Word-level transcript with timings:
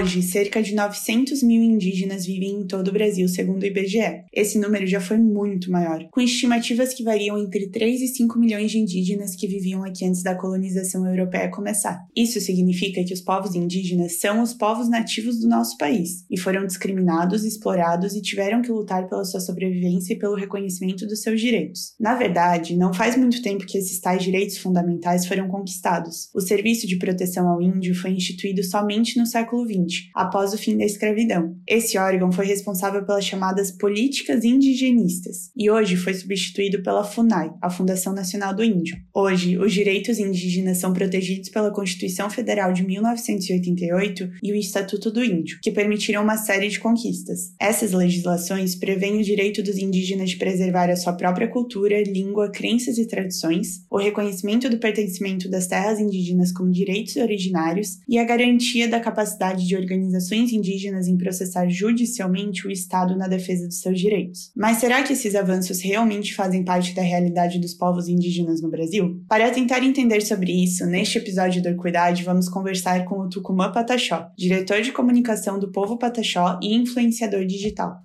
Hoje, 0.00 0.22
cerca 0.22 0.62
de 0.62 0.74
900 0.74 1.42
mil 1.42 1.62
indígenas 1.62 2.24
vivem 2.24 2.52
em 2.52 2.66
todo 2.66 2.88
o 2.88 2.92
Brasil, 2.92 3.28
segundo 3.28 3.62
o 3.62 3.66
IBGE. 3.66 4.24
Esse 4.32 4.58
número 4.58 4.86
já 4.86 4.98
foi 4.98 5.18
muito 5.18 5.70
maior, 5.70 6.08
com 6.10 6.22
estimativas 6.22 6.94
que 6.94 7.04
variam 7.04 7.38
entre 7.38 7.68
3 7.68 8.00
e 8.00 8.08
5 8.08 8.38
milhões 8.38 8.70
de 8.70 8.78
indígenas 8.78 9.36
que 9.36 9.46
viviam 9.46 9.84
aqui 9.84 10.06
antes 10.06 10.22
da 10.22 10.34
colonização 10.34 11.06
europeia 11.06 11.50
começar. 11.50 12.02
Isso 12.16 12.40
significa 12.40 13.04
que 13.04 13.12
os 13.12 13.20
povos 13.20 13.54
indígenas 13.54 14.18
são 14.18 14.42
os 14.42 14.54
povos 14.54 14.88
nativos 14.88 15.38
do 15.38 15.46
nosso 15.46 15.76
país 15.76 16.24
e 16.30 16.40
foram 16.40 16.66
discriminados, 16.66 17.44
explorados 17.44 18.14
e 18.14 18.22
tiveram 18.22 18.62
que 18.62 18.72
lutar 18.72 19.06
pela 19.06 19.26
sua 19.26 19.40
sobrevivência 19.40 20.14
e 20.14 20.18
pelo 20.18 20.34
reconhecimento 20.34 21.06
dos 21.06 21.20
seus 21.20 21.38
direitos. 21.38 21.92
Na 22.00 22.14
verdade, 22.14 22.74
não 22.74 22.94
faz 22.94 23.18
muito 23.18 23.42
tempo 23.42 23.66
que 23.66 23.76
esses 23.76 24.00
tais 24.00 24.22
direitos 24.22 24.56
fundamentais 24.56 25.26
foram 25.26 25.46
conquistados. 25.46 26.30
O 26.34 26.40
Serviço 26.40 26.86
de 26.86 26.96
Proteção 26.96 27.46
ao 27.46 27.60
Índio 27.60 27.94
foi 27.94 28.12
instituído 28.12 28.64
somente 28.64 29.18
no 29.18 29.26
século 29.26 29.66
XX, 29.66 29.89
após 30.14 30.52
o 30.52 30.58
fim 30.58 30.76
da 30.76 30.84
escravidão. 30.84 31.56
Esse 31.66 31.98
órgão 31.98 32.32
foi 32.32 32.46
responsável 32.46 33.04
pelas 33.04 33.24
chamadas 33.24 33.70
políticas 33.70 34.44
indigenistas 34.44 35.50
e 35.56 35.70
hoje 35.70 35.96
foi 35.96 36.14
substituído 36.14 36.82
pela 36.82 37.04
FUNAI, 37.04 37.50
a 37.62 37.70
Fundação 37.70 38.12
Nacional 38.12 38.54
do 38.54 38.64
Índio. 38.64 38.96
Hoje, 39.14 39.58
os 39.58 39.72
direitos 39.72 40.18
indígenas 40.18 40.78
são 40.78 40.92
protegidos 40.92 41.48
pela 41.48 41.72
Constituição 41.72 42.30
Federal 42.30 42.72
de 42.72 42.86
1988 42.86 44.30
e 44.42 44.52
o 44.52 44.56
Estatuto 44.56 45.10
do 45.10 45.24
Índio, 45.24 45.58
que 45.62 45.70
permitiram 45.70 46.22
uma 46.22 46.36
série 46.36 46.68
de 46.68 46.80
conquistas. 46.80 47.52
Essas 47.58 47.92
legislações 47.92 48.74
prevêem 48.74 49.20
o 49.20 49.24
direito 49.24 49.62
dos 49.62 49.78
indígenas 49.78 50.30
de 50.30 50.36
preservar 50.36 50.90
a 50.90 50.96
sua 50.96 51.12
própria 51.12 51.48
cultura, 51.48 52.02
língua, 52.02 52.50
crenças 52.50 52.98
e 52.98 53.06
tradições, 53.06 53.84
o 53.90 53.98
reconhecimento 53.98 54.68
do 54.68 54.78
pertencimento 54.78 55.48
das 55.48 55.66
terras 55.66 55.98
indígenas 55.98 56.52
como 56.52 56.70
direitos 56.70 57.16
originários 57.16 57.98
e 58.08 58.18
a 58.18 58.24
garantia 58.24 58.88
da 58.88 59.00
capacidade 59.00 59.66
de 59.66 59.76
organizações 59.80 60.52
indígenas 60.52 61.08
em 61.08 61.16
processar 61.16 61.68
judicialmente 61.68 62.66
o 62.66 62.70
Estado 62.70 63.16
na 63.16 63.26
defesa 63.26 63.66
dos 63.66 63.80
seus 63.80 63.98
direitos. 63.98 64.50
Mas 64.54 64.78
será 64.78 65.02
que 65.02 65.12
esses 65.12 65.34
avanços 65.34 65.80
realmente 65.80 66.34
fazem 66.34 66.64
parte 66.64 66.94
da 66.94 67.02
realidade 67.02 67.58
dos 67.58 67.74
povos 67.74 68.08
indígenas 68.08 68.60
no 68.60 68.70
Brasil? 68.70 69.22
Para 69.28 69.50
tentar 69.50 69.82
entender 69.82 70.20
sobre 70.20 70.52
isso, 70.52 70.86
neste 70.86 71.18
episódio 71.18 71.62
do 71.62 71.68
Orcuidade, 71.68 72.22
vamos 72.22 72.48
conversar 72.48 73.04
com 73.04 73.20
o 73.20 73.28
Tucumã 73.28 73.72
Pataxó, 73.72 74.30
diretor 74.36 74.82
de 74.82 74.92
comunicação 74.92 75.58
do 75.58 75.72
Povo 75.72 75.98
Pataxó 75.98 76.58
e 76.62 76.74
influenciador 76.74 77.44
digital. 77.46 78.02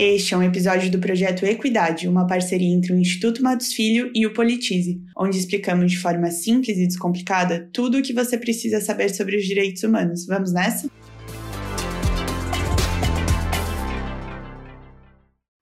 Este 0.00 0.32
é 0.32 0.36
um 0.36 0.44
episódio 0.44 0.88
do 0.92 1.00
projeto 1.00 1.44
Equidade, 1.44 2.06
uma 2.06 2.24
parceria 2.24 2.72
entre 2.72 2.92
o 2.92 2.96
Instituto 2.96 3.42
Matos 3.42 3.72
Filho 3.72 4.12
e 4.14 4.24
o 4.24 4.32
Politize, 4.32 5.02
onde 5.16 5.36
explicamos 5.36 5.90
de 5.90 5.98
forma 5.98 6.30
simples 6.30 6.78
e 6.78 6.86
descomplicada 6.86 7.68
tudo 7.72 7.98
o 7.98 8.02
que 8.02 8.12
você 8.12 8.38
precisa 8.38 8.80
saber 8.80 9.08
sobre 9.08 9.36
os 9.36 9.44
direitos 9.44 9.82
humanos. 9.82 10.24
Vamos 10.24 10.52
nessa? 10.52 10.88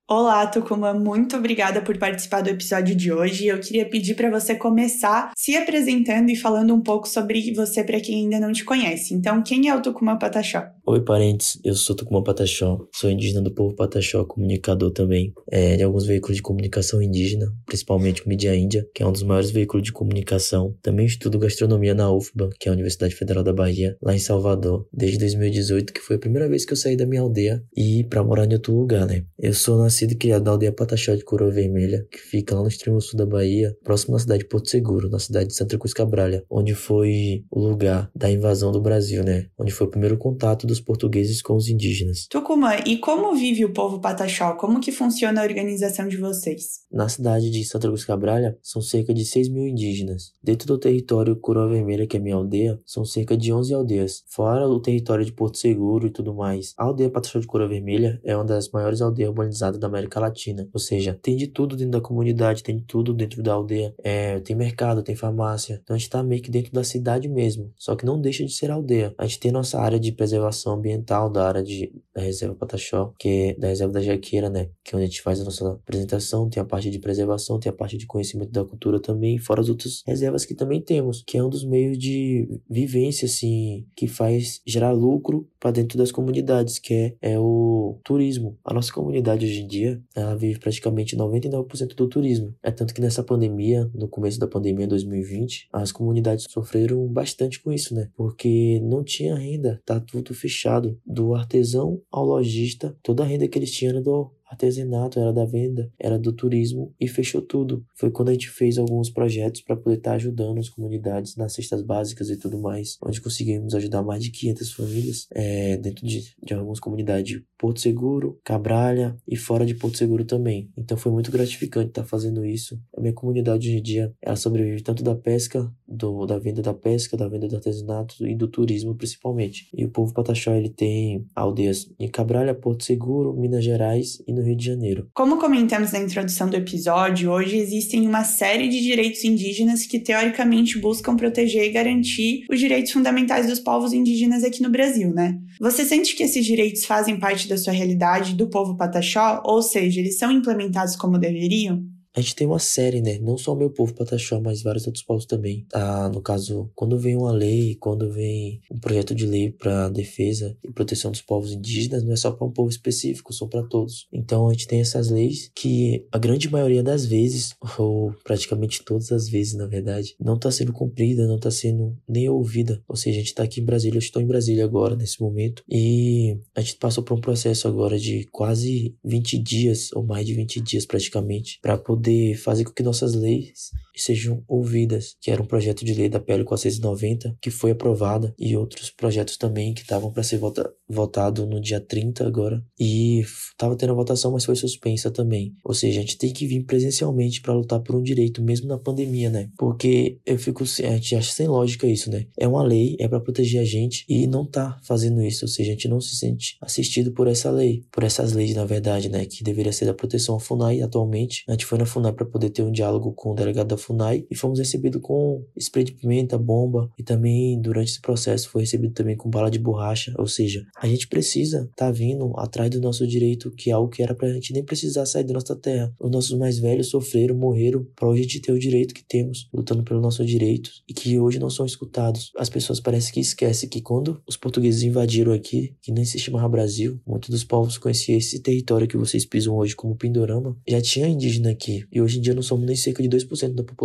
Olá, 0.07 0.47
Tucumã, 0.47 0.93
muito 0.93 1.35
obrigada 1.35 1.81
por 1.81 1.97
participar 1.97 2.43
do 2.43 2.51
episódio 2.51 2.95
de 2.95 3.11
hoje. 3.11 3.47
Eu 3.47 3.59
queria 3.59 3.89
pedir 3.89 4.17
para 4.17 4.29
você 4.29 4.55
começar 4.55 5.33
se 5.35 5.57
apresentando 5.57 6.29
e 6.29 6.37
falando 6.37 6.75
um 6.75 6.83
pouco 6.83 7.09
sobre 7.09 7.55
você 7.55 7.83
para 7.83 7.99
quem 8.03 8.25
ainda 8.25 8.39
não 8.39 8.53
te 8.53 8.67
conhece. 8.67 9.15
Então, 9.15 9.43
quem 9.43 9.67
é 9.71 9.75
o 9.75 9.81
Tucumã 9.81 10.19
Pataxó? 10.19 10.76
Oi, 10.89 11.01
parentes. 11.01 11.59
Eu 11.65 11.75
sou 11.75 11.97
Tucumã 11.97 12.23
Pataxó. 12.23 12.79
Sou 12.95 13.11
indígena 13.11 13.43
do 13.43 13.53
povo 13.53 13.75
Pataxó, 13.75 14.25
comunicador 14.25 14.93
também 14.93 15.33
é, 15.51 15.77
de 15.77 15.83
alguns 15.83 16.07
veículos 16.07 16.37
de 16.37 16.43
comunicação 16.43 17.03
indígena, 17.03 17.53
principalmente 17.67 18.25
o 18.25 18.29
Mídia 18.29 18.55
Índia, 18.55 18.89
que 18.95 19.03
é 19.03 19.07
um 19.07 19.11
dos 19.11 19.25
maiores 19.25 19.51
veículos 19.51 19.83
de 19.83 19.91
comunicação. 19.91 20.77
Também 20.81 21.05
estudo 21.05 21.41
gastronomia 21.41 21.93
na 21.93 22.09
UFBA, 22.13 22.51
que 22.61 22.69
é 22.69 22.71
a 22.71 22.73
Universidade 22.73 23.17
Federal 23.17 23.43
da 23.43 23.53
Bahia, 23.53 23.97
lá 24.01 24.15
em 24.15 24.21
Salvador, 24.21 24.87
desde 24.93 25.19
2018, 25.19 25.93
que 25.93 26.01
foi 26.01 26.15
a 26.15 26.21
primeira 26.21 26.49
vez 26.49 26.65
que 26.65 26.73
eu 26.73 26.77
saí 26.77 26.97
da 26.97 27.05
minha 27.05 27.23
aldeia 27.23 27.61
e 27.77 28.05
para 28.05 28.23
morar 28.23 28.45
em 28.45 28.55
outro 28.55 28.73
lugar, 28.73 29.09
né? 29.09 29.25
Eu 29.37 29.55
sou 29.55 29.83
nascido 29.83 30.13
e 30.13 30.17
criado 30.17 30.45
na 30.45 30.53
aldeia 30.53 30.71
Pataxó 30.71 31.17
de 31.17 31.25
Coroa 31.25 31.51
Vermelha, 31.51 32.07
que 32.13 32.19
fica 32.19 32.55
lá 32.55 32.63
no 32.63 32.69
extremo 32.69 33.01
sul 33.01 33.19
da 33.19 33.27
Bahia, 33.27 33.77
próximo 33.83 34.15
à 34.15 34.21
cidade 34.21 34.45
de 34.45 34.49
Porto 34.49 34.71
Seguro, 34.71 35.11
na 35.11 35.19
cidade 35.19 35.49
de 35.49 35.57
Santa 35.57 35.77
Cruz 35.77 35.93
Cabralha, 35.93 36.45
onde 36.49 36.77
foi 36.77 37.45
o 37.51 37.59
lugar 37.59 38.09
da 38.15 38.31
invasão 38.31 38.71
do 38.71 38.81
Brasil, 38.81 39.25
né? 39.25 39.47
Onde 39.59 39.73
foi 39.73 39.89
o 39.89 39.91
primeiro 39.91 40.17
contato 40.17 40.65
dos 40.77 40.81
portugueses 40.81 41.43
com 41.43 41.55
os 41.55 41.69
indígenas. 41.69 42.27
Tucumã, 42.29 42.77
e 42.87 42.99
como 42.99 43.35
vive 43.35 43.65
o 43.65 43.73
povo 43.73 44.01
Pataxó? 44.01 44.53
Como 44.55 44.81
que 44.81 44.93
funciona 44.93 45.41
a 45.41 45.45
organização 45.45 46.07
de 46.07 46.17
vocês? 46.17 46.81
Na 46.93 47.09
cidade 47.09 47.51
de 47.51 47.65
Santa 47.65 47.89
Cruz 47.89 48.05
Cabralha, 48.05 48.57
são 48.63 48.83
cerca 48.83 49.13
de 49.15 49.25
6 49.25 49.49
mil 49.49 49.67
indígenas. 49.67 50.33
Dentro 50.43 50.67
do 50.67 50.79
território 50.79 51.37
Coroa 51.37 51.69
Vermelha, 51.69 52.07
que 52.07 52.17
é 52.17 52.21
minha 52.21 52.37
aldeia, 52.37 52.81
são 52.85 53.05
cerca 53.05 53.37
de 53.37 53.53
11 53.53 53.75
aldeias. 53.75 54.23
Fora 54.29 54.69
o 54.69 54.81
território 54.81 55.25
de 55.25 55.33
Porto 55.33 55.59
Seguro 55.59 56.07
e 56.07 56.11
tudo 56.11 56.35
mais. 56.35 56.75
A 56.77 56.85
aldeia 56.85 57.11
Pataxó 57.11 57.39
de 57.39 57.47
Coroa 57.47 57.69
Vermelha 57.69 58.21
é 58.25 58.37
uma 58.37 58.45
das 58.45 58.71
maiores 58.71 59.01
aldeias 59.01 59.31
urbanizadas 59.31 59.81
da 59.81 59.87
América 59.87 60.21
Latina. 60.21 60.69
Ou 60.73 60.81
seja, 60.81 61.19
tem 61.23 61.37
de 61.37 61.47
tudo 61.47 61.77
dentro 61.77 61.93
da 61.93 62.01
comunidade, 62.01 62.63
tem 62.63 62.77
de 62.77 62.85
tudo 62.85 63.15
dentro 63.15 63.43
da 63.43 63.55
aldeia. 63.55 63.95
É, 64.03 64.41
tem 64.41 64.55
mercado, 64.55 65.03
tem 65.03 65.17
farmácia. 65.17 65.81
Então 65.83 65.97
a 65.97 65.99
gente 65.99 66.11
tá 66.11 66.23
meio 66.23 66.43
que 66.43 66.51
dentro 66.51 66.73
da 66.73 66.85
cidade 66.85 67.29
mesmo. 67.29 67.73
Só 67.77 67.97
que 67.97 68.05
não 68.05 68.21
deixa 68.21 68.45
de 68.45 68.53
ser 68.53 68.71
aldeia. 68.71 69.15
A 69.19 69.27
gente 69.27 69.41
tem 69.41 69.53
nossa 69.53 69.81
área 69.81 69.99
de 69.99 70.13
preservação 70.13 70.66
ambiental 70.75 71.31
da 71.31 71.47
área 71.47 71.63
de, 71.63 71.93
da 72.15 72.23
reserva 72.23 72.55
Pataxó, 72.55 73.13
que 73.19 73.29
é 73.29 73.55
da 73.55 73.69
reserva 73.69 73.93
da 73.93 74.01
Jaqueira, 74.03 74.51
né? 74.51 74.69
Que 74.85 74.95
é 74.95 74.97
onde 74.97 75.05
a 75.05 75.07
gente 75.09 75.23
faz 75.23 75.41
a 75.41 75.45
nossa 75.45 75.73
apresentação, 75.73 76.49
tem 76.49 76.61
a 76.61 76.67
parte 76.67 76.91
de 76.91 76.99
preservação, 76.99 77.59
tem 77.59 77.71
a 77.71 77.75
parte 77.75 77.97
de 77.97 78.07
conhecimento 78.07 78.51
da 78.51 78.65
cultura 78.65 79.01
também, 79.01 79.39
fora 79.39 79.61
as 79.61 79.69
outras 79.69 80.03
reservas 80.07 80.45
que 80.45 80.55
também 80.55 80.81
temos, 80.81 81.23
que 81.27 81.39
é 81.39 81.45
um 81.45 81.49
dos 81.49 81.65
meios 81.65 81.99
de 81.99 82.49
vivência, 82.69 83.27
assim, 83.27 83.87
que 83.95 84.07
faz 84.07 84.61
gerar 84.67 84.93
lucro 84.93 85.49
para 85.61 85.71
dentro 85.71 85.97
das 85.97 86.13
comunidades, 86.13 86.79
que 86.79 86.95
é, 86.95 87.17
é 87.21 87.39
o 87.39 87.99
turismo. 88.05 88.59
A 88.65 88.75
nossa 88.75 88.93
comunidade 88.93 89.45
hoje 89.45 89.63
em 89.63 89.67
dia, 89.67 90.01
ela 90.15 90.35
vive 90.37 90.59
praticamente 90.59 91.17
99% 91.17 91.95
do 91.95 92.09
turismo. 92.09 92.55
É 92.63 92.71
tanto 92.71 92.95
que 92.95 93.01
nessa 93.01 93.23
pandemia, 93.23 93.91
no 93.95 94.09
começo 94.09 94.39
da 94.39 94.47
pandemia 94.47 94.87
2020, 94.87 95.69
as 95.73 95.93
comunidades 95.93 96.47
sofreram 96.49 97.07
bastante 97.07 97.61
com 97.63 97.73
isso, 97.73 97.95
né? 97.95 98.09
Porque 98.17 98.81
não 98.83 99.03
tinha 99.03 99.35
renda, 99.35 99.81
tá 99.85 100.01
tudo 100.01 100.35
fechado 100.35 100.56
do 101.05 101.35
artesão 101.35 102.01
ao 102.11 102.25
lojista, 102.25 102.97
toda 103.03 103.23
a 103.23 103.27
renda 103.27 103.49
que 103.49 103.59
eles 103.59 103.73
tinham 103.73 103.93
era 103.93 104.03
do 104.03 104.31
artesanato, 104.47 105.19
era 105.19 105.33
da 105.33 105.45
venda, 105.45 105.91
era 105.99 106.19
do 106.19 106.33
turismo 106.33 106.95
e 107.01 107.09
fechou 107.09 107.43
tudo. 107.43 107.85
Foi 107.97 108.11
quando 108.11 108.29
a 108.29 108.33
gente 108.33 108.49
fez 108.49 108.79
alguns 108.79 109.11
projetos 109.11 109.61
para 109.61 109.77
poder 109.77 109.99
estar 109.99 110.11
tá 110.11 110.17
ajudando 110.17 110.59
as 110.59 110.69
comunidades 110.69 111.37
nas 111.37 111.53
cestas 111.53 111.83
básicas 111.83 112.31
e 112.31 112.37
tudo 112.37 112.59
mais, 112.59 112.97
onde 113.03 113.21
conseguimos 113.21 113.75
ajudar 113.75 114.03
mais 114.03 114.23
de 114.23 114.31
500 114.31 114.73
famílias 114.73 115.27
é, 115.33 115.77
dentro 115.77 116.07
de, 116.07 116.35
de 116.43 116.55
algumas 116.55 116.81
comunidades 116.81 117.25
de 117.27 117.45
Porto 117.59 117.81
Seguro, 117.81 118.39
Cabralha 118.45 119.17
e 119.27 119.37
fora 119.37 119.67
de 119.67 119.75
Porto 119.75 119.99
Seguro 119.99 120.25
também. 120.25 120.71
Então 120.77 120.97
foi 120.97 121.11
muito 121.11 121.31
gratificante 121.31 121.89
estar 121.89 122.03
tá 122.03 122.09
fazendo 122.09 122.45
isso. 122.45 122.81
A 122.97 123.01
minha 123.01 123.13
comunidade 123.13 123.69
hoje 123.69 123.79
em 123.79 123.83
dia, 123.83 124.15
ela 124.23 124.37
sobrevive 124.37 124.83
tanto 124.83 125.03
da 125.03 125.15
pesca 125.15 125.71
do, 125.89 126.27
da 126.27 126.39
venda 126.39 126.63
da 126.63 126.75
pesca, 126.75 127.17
da 127.17 127.29
venda 127.29 127.49
do 127.49 127.57
artesanato 127.57 128.27
e 128.27 128.35
do 128.35 128.49
turismo 128.49 128.95
principalmente. 128.95 129.69
E 129.77 129.85
o 129.85 129.91
povo 129.91 130.13
pataxó 130.13 130.53
ele 130.53 130.69
tem 130.69 131.25
aldeias 131.35 131.89
em 131.99 132.09
Cabralha, 132.09 132.55
Porto 132.55 132.85
Seguro, 132.85 133.35
Minas 133.35 133.65
Gerais 133.65 134.23
e 134.27 134.33
no 134.33 134.43
Rio 134.43 134.57
de 134.57 134.65
Janeiro. 134.65 135.09
Como 135.15 135.39
comentamos 135.39 135.93
na 135.93 136.01
introdução 136.01 136.49
do 136.49 136.57
episódio, 136.57 137.31
hoje 137.31 137.57
existem 137.57 138.07
uma 138.07 138.25
série 138.25 138.69
de 138.69 138.81
direitos 138.81 139.25
indígenas 139.25 139.87
que 139.87 139.99
teoricamente 139.99 140.79
buscam 140.79 141.17
proteger 141.17 141.65
e 141.65 141.73
garantir 141.73 142.45
os 142.51 142.59
direitos 142.59 142.93
fundamentais 142.93 143.47
dos 143.47 143.61
povos 143.61 143.93
indígenas 143.93 144.45
aqui 144.45 144.63
no 144.63 144.71
Brasil, 144.71 145.13
né? 145.13 145.39
Você 145.61 145.85
sente 145.85 146.15
que 146.15 146.23
esses 146.23 146.45
direitos 146.45 146.85
fazem 146.85 147.19
parte 147.19 147.49
da 147.49 147.57
sua 147.57 147.73
realidade 147.73 148.35
do 148.35 148.49
povo 148.49 148.77
pataxó, 148.77 149.43
ou 149.45 149.63
seja, 149.63 150.01
eles 150.01 150.19
são 150.19 150.31
implementados 150.31 150.97
como 150.97 151.19
deveriam? 151.19 151.83
A 152.17 152.21
gente 152.23 152.35
tem 152.35 152.47
uma 152.47 152.59
série, 152.59 153.03
né? 153.03 153.19
Não 153.19 153.37
só 153.37 153.53
o 153.53 153.57
meu 153.57 153.69
povo 153.69 153.93
pataxó, 153.93 154.41
mas 154.41 154.63
vários 154.63 154.87
outros 154.87 155.05
povos 155.05 155.27
também. 155.27 155.67
Ah, 155.71 156.09
no 156.09 156.23
caso, 156.23 156.71
quando 156.75 156.99
vem 156.99 157.15
uma 157.15 157.31
lei, 157.31 157.75
quando 157.75 158.11
vem 158.11 158.63
um 158.71 158.79
projeto 158.79 159.15
de 159.15 159.27
lei 159.27 159.53
para 159.53 159.91
defesa 159.91 160.57
e 160.65 160.73
proteção 160.73 161.11
dos 161.11 161.21
povos 161.21 161.53
indígenas, 161.53 162.03
não 162.03 162.15
é 162.15 162.17
só 162.17 162.31
para 162.31 162.47
um 162.47 162.51
povo 162.51 162.71
específico, 162.71 163.35
são 163.35 163.47
para 163.47 163.63
todos. 163.65 164.09
Então 164.11 164.49
a 164.49 164.53
gente 164.53 164.67
tem 164.67 164.81
essas 164.81 165.11
leis 165.11 165.51
que 165.55 166.07
a 166.11 166.17
grande 166.17 166.51
maioria 166.51 166.83
das 166.83 167.05
vezes, 167.05 167.55
ou 167.79 168.15
praticamente 168.25 168.83
todas 168.83 169.13
as 169.13 169.29
vezes, 169.29 169.53
na 169.53 169.67
verdade, 169.67 170.17
não 170.19 170.37
está 170.37 170.51
sendo 170.51 170.73
cumprida, 170.73 171.27
não 171.27 171.37
está 171.37 171.51
sendo 171.51 171.95
nem 172.09 172.31
ouvida. 172.31 172.83
Ou 172.89 172.97
seja, 172.97 173.17
a 173.17 173.19
gente 173.21 173.29
está 173.29 173.43
aqui 173.43 173.61
em 173.61 173.65
Brasília, 173.67 173.99
eu 173.99 174.01
estou 174.01 174.23
em 174.23 174.27
Brasília 174.27 174.65
agora, 174.65 174.97
nesse 174.97 175.21
momento, 175.21 175.63
e 175.69 176.39
a 176.55 176.63
gente 176.63 176.77
passou 176.77 177.05
por 177.05 177.13
um 177.13 177.21
processo 177.21 177.69
agora 177.69 177.99
de 177.99 178.27
quase 178.33 178.97
20 179.05 179.39
dias, 179.39 179.93
ou 179.93 180.03
mais 180.03 180.25
de 180.25 180.33
20 180.33 180.63
dias 180.63 180.87
praticamente, 180.87 181.59
para 181.61 181.77
poder 181.77 182.06
poder 182.07 182.37
fazer 182.37 182.65
com 182.65 182.73
que 182.73 182.83
nossas 182.83 183.15
leis 183.15 183.73
sejam 183.97 184.43
ouvidas, 184.47 185.17
que 185.21 185.31
era 185.31 185.43
um 185.43 185.47
projeto 185.47 185.85
de 185.85 185.95
lei 185.95 186.09
da 186.09 186.21
PL 186.21 186.45
490 186.45 187.37
que 187.41 187.51
foi 187.51 187.71
aprovada 187.71 188.35
e 188.39 188.57
outros 188.57 188.91
projetos 188.91 189.37
também 189.37 189.75
que 189.75 189.83
estavam 189.83 190.13
para 190.13 190.23
ser 190.23 190.39
vota 190.39 190.73
votado 190.89 191.47
no 191.47 191.61
dia 191.61 191.81
30 191.81 192.25
agora 192.27 192.65
e 192.79 193.21
estava 193.21 193.77
tendo 193.77 193.91
a 193.91 193.97
votação, 193.97 194.33
mas 194.33 194.45
foi 194.45 194.55
suspensa 194.55 195.11
também. 195.11 195.55
Ou 195.65 195.75
seja, 195.75 195.99
a 195.99 196.03
gente 196.03 196.17
tem 196.17 196.33
que 196.33 196.47
vir 196.47 196.65
presencialmente 196.65 197.41
para 197.41 197.53
lutar 197.53 197.81
por 197.81 197.97
um 197.97 198.03
direito 198.03 198.41
mesmo 198.43 198.69
na 198.69 198.79
pandemia, 198.79 199.29
né? 199.29 199.51
Porque 199.59 200.19
eu 200.25 200.39
fico 200.39 200.63
a 200.63 200.67
gente 200.67 201.17
acha 201.17 201.33
sem 201.33 201.49
lógica 201.49 201.87
isso, 201.87 202.11
né? 202.11 202.27
É 202.39 202.47
uma 202.47 202.63
lei, 202.63 202.97
é 203.01 203.09
para 203.09 203.21
proteger 203.21 203.61
a 203.61 203.65
gente 203.65 204.05
e 204.09 204.27
não 204.27 204.47
tá 204.47 204.79
fazendo 204.85 205.23
isso, 205.23 205.45
ou 205.45 205.49
seja, 205.49 205.71
a 205.71 205.75
gente 205.75 205.89
não 205.89 206.01
se 206.01 206.17
sente 206.17 206.57
assistido 206.61 207.13
por 207.13 207.27
essa 207.27 207.51
lei, 207.51 207.85
por 207.91 208.05
essas 208.05 208.33
leis 208.33 208.55
na 208.55 208.65
verdade, 208.65 209.09
né, 209.09 209.25
que 209.27 209.43
deveria 209.43 209.73
ser 209.73 209.87
da 209.87 209.95
proteção 209.95 210.37
à 210.37 210.41
FUNAI 210.41 210.83
atualmente. 210.83 211.45
A 211.49 211.53
gente 211.53 211.67
foi 211.67 211.79
na 211.79 211.87
FUNAI 211.87 212.13
para 212.13 212.27
poder 212.27 212.51
ter 212.51 212.63
um 212.63 212.71
diálogo 212.71 213.13
com 213.13 213.33
o 213.33 213.35
delegado 213.35 213.69
da 213.69 213.77
FUNAI 213.87 214.27
e 214.29 214.35
fomos 214.35 214.59
recebidos 214.59 215.01
com 215.01 215.45
spray 215.57 215.85
de 215.85 215.93
pimenta, 215.93 216.37
bomba 216.37 216.91
e 216.99 217.03
também 217.03 217.61
durante 217.61 217.91
esse 217.91 218.01
processo 218.01 218.49
foi 218.49 218.63
recebido 218.63 218.93
também 218.93 219.17
com 219.17 219.31
bala 219.31 219.51
de 219.51 219.59
borracha, 219.59 220.13
ou 220.19 220.27
seja, 220.27 220.67
a 220.77 220.89
gente 220.89 221.07
precisa 221.07 221.69
estar 221.71 221.87
tá 221.87 221.91
vindo 221.93 222.33
atrás 222.37 222.69
do 222.71 222.81
nosso 222.81 223.07
direito, 223.07 223.51
que 223.53 223.71
é 223.71 223.73
algo 223.73 223.89
que 223.89 224.03
era 224.03 224.15
pra 224.15 224.33
gente 224.33 224.53
nem 224.53 224.65
precisar 224.65 225.07
sair 225.07 225.25
da 225.25 225.35
nossa 225.35 225.55
terra. 225.55 225.95
Os 226.01 226.11
nossos 226.11 226.37
mais 226.37 226.59
velhos 226.59 226.89
sofreram, 226.89 227.37
morreram 227.37 227.87
para 227.95 228.09
hoje 228.09 228.21
a 228.21 228.23
gente 228.25 228.41
ter 228.41 228.53
o 228.53 228.59
direito 228.59 228.95
que 228.95 229.05
temos, 229.05 229.49
lutando 229.53 229.85
pelo 229.85 230.01
nosso 230.01 230.25
direito 230.25 230.71
e 230.89 230.93
que 230.93 231.19
hoje 231.19 231.39
não 231.39 231.51
são 231.51 231.65
escutados. 231.65 232.33
As 232.37 232.49
pessoas 232.49 232.81
parecem 232.81 233.13
que 233.13 233.21
esquecem 233.21 233.69
que 233.69 233.81
quando 233.81 234.21
os 234.27 234.37
portugueses 234.37 234.83
invadiram 234.83 235.33
aqui, 235.33 235.75
que 235.81 235.93
nem 235.93 236.05
se 236.05 236.19
chamava 236.19 236.49
Brasil, 236.49 237.01
muitos 237.07 237.31
dos 237.31 237.45
povos 237.45 237.79
conheciam 237.79 238.19
esse 238.19 238.41
território 238.41 238.89
que 238.89 238.97
vocês 238.97 239.25
pisam 239.25 239.55
hoje 239.55 239.77
como 239.77 239.97
Pindorama, 239.97 240.57
já 240.67 240.81
tinha 240.81 241.07
indígena 241.07 241.51
aqui. 241.51 241.85
E 241.93 242.01
hoje 242.01 242.19
em 242.19 242.21
dia 242.21 242.35
não 242.35 242.43
somos 242.43 242.67
nem 242.67 242.77
cerca 242.77 243.03
de 243.03 243.09
2% 243.09 243.55
da 243.55 243.63
população 243.63 243.76